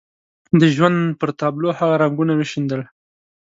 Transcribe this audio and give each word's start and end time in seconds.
د 0.59 0.61
ژوند 0.75 0.97
پر 1.19 1.29
تابلو 1.39 1.69
هغه 1.79 1.95
رنګونه 2.03 2.33
وشيندل. 2.35 2.81